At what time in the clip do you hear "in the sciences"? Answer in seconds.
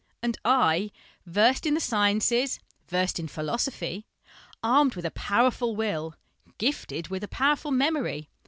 1.67-2.59